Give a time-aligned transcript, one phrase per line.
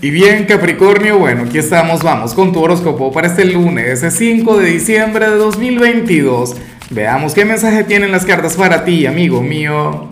[0.00, 4.58] Y bien, Capricornio, bueno, aquí estamos, vamos con tu horóscopo para este lunes, ese 5
[4.58, 6.54] de diciembre de 2022.
[6.90, 10.06] Veamos qué mensaje tienen las cartas para ti, amigo mío.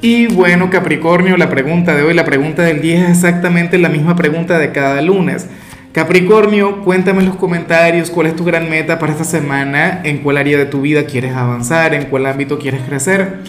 [0.00, 4.14] Y bueno, Capricornio, la pregunta de hoy, la pregunta del día es exactamente la misma
[4.14, 5.48] pregunta de cada lunes.
[5.90, 10.36] Capricornio, cuéntame en los comentarios cuál es tu gran meta para esta semana, en cuál
[10.36, 13.40] área de tu vida quieres avanzar, en cuál ámbito quieres crecer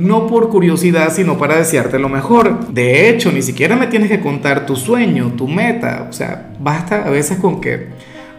[0.00, 2.68] no por curiosidad, sino para desearte lo mejor.
[2.72, 6.06] De hecho, ni siquiera me tienes que contar tu sueño, tu meta.
[6.08, 7.88] O sea, basta a veces con que,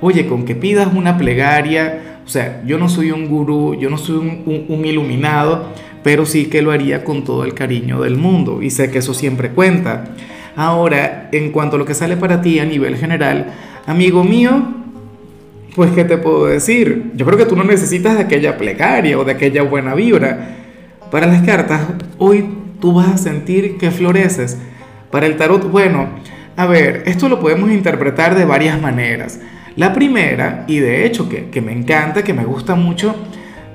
[0.02, 2.20] oye, con que pidas una plegaria.
[2.26, 5.68] O sea, yo no soy un gurú, yo no soy un, iluminado,
[6.04, 8.62] pero sí que lo haría con todo el cariño del mundo.
[8.64, 10.06] Y sé que eso siempre cuenta.
[10.56, 13.54] Ahora, en cuanto a lo que sale para ti a nivel general,
[13.86, 14.64] amigo mío,
[15.76, 17.12] pues ¿qué te puedo decir?
[17.16, 20.61] Yo creo que tú no necesitas de aquella plegaria o de aquella buena vibra
[21.12, 21.82] para las cartas,
[22.18, 24.58] hoy tú vas a sentir que floreces.
[25.12, 26.08] Para el tarot, bueno,
[26.56, 29.40] a ver, esto lo podemos interpretar de varias maneras.
[29.76, 33.14] La primera, y de hecho que, me encanta, que me gusta mucho,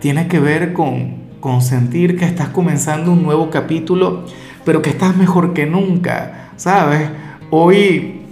[0.01, 4.25] tiene que ver con, con sentir que estás comenzando un nuevo capítulo,
[4.65, 7.09] pero que estás mejor que nunca, ¿sabes?
[7.51, 8.23] Hoy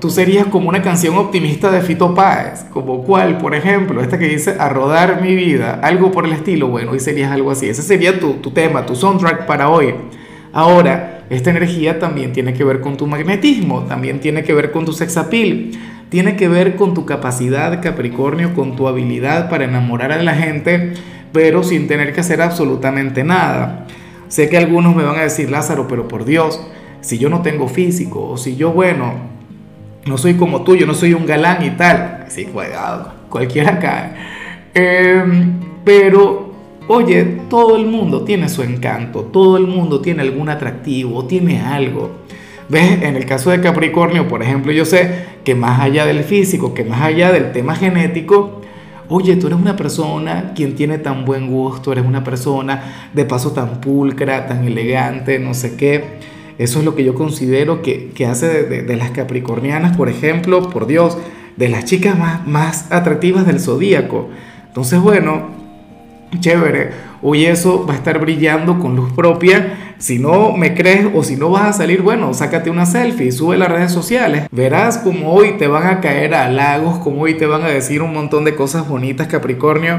[0.00, 4.28] tú serías como una canción optimista de Fito Páez, como cuál, por ejemplo, esta que
[4.28, 7.82] dice a rodar mi vida, algo por el estilo, bueno, hoy serías algo así, ese
[7.82, 9.94] sería tu, tu tema, tu soundtrack para hoy.
[10.52, 14.84] Ahora, esta energía también tiene que ver con tu magnetismo, también tiene que ver con
[14.84, 20.22] tu sexapil, tiene que ver con tu capacidad, Capricornio, con tu habilidad para enamorar a
[20.22, 20.94] la gente,
[21.32, 23.86] pero sin tener que hacer absolutamente nada.
[24.28, 26.60] Sé que algunos me van a decir, Lázaro, pero por Dios,
[27.00, 29.39] si yo no tengo físico, o si yo, bueno,
[30.06, 32.24] no soy como tú, yo no soy un galán y tal.
[32.26, 34.12] Así, cuidado, cualquiera cae.
[34.74, 36.52] Em, pero,
[36.88, 42.10] oye, todo el mundo tiene su encanto, todo el mundo tiene algún atractivo, tiene algo.
[42.68, 43.02] ¿Ves?
[43.02, 46.84] En el caso de Capricornio, por ejemplo, yo sé que más allá del físico, que
[46.84, 48.60] más allá del tema genético,
[49.08, 53.50] oye, tú eres una persona quien tiene tan buen gusto, eres una persona de paso
[53.50, 56.20] tan pulcra, tan elegante, no sé qué
[56.60, 61.16] eso es lo que yo considero que, hace de, las capricornianas, por ejemplo, por Dios,
[61.56, 64.28] de las chicas más, más atractivas del zodíaco.
[64.66, 65.48] Entonces, bueno,
[66.38, 66.90] chévere.
[67.22, 69.94] Hoy eso va a estar brillando con luz propia.
[69.96, 73.56] Si no me crees o si no vas a salir, bueno, sácate una selfie, sube
[73.56, 74.46] las redes sociales.
[74.52, 78.12] Verás como hoy te van a caer halagos, como hoy te van a decir un
[78.12, 79.98] montón de cosas bonitas, Capricornio.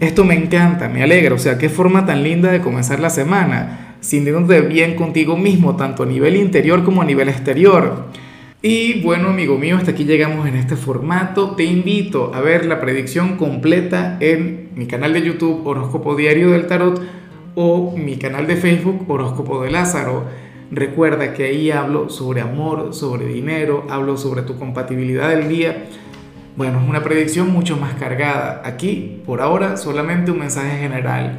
[0.00, 1.34] Esto me encanta, me alegra.
[1.34, 6.02] O sea, qué forma tan linda de comenzar la semana sintiéndote bien contigo mismo, tanto
[6.02, 8.04] a nivel interior como a nivel exterior.
[8.60, 11.54] Y bueno, amigo mío, hasta aquí llegamos en este formato.
[11.54, 16.66] Te invito a ver la predicción completa en mi canal de YouTube Horóscopo Diario del
[16.66, 17.00] Tarot
[17.54, 20.24] o mi canal de Facebook Horóscopo de Lázaro.
[20.70, 25.86] Recuerda que ahí hablo sobre amor, sobre dinero, hablo sobre tu compatibilidad del día.
[26.56, 28.62] Bueno, es una predicción mucho más cargada.
[28.64, 31.38] Aquí, por ahora, solamente un mensaje general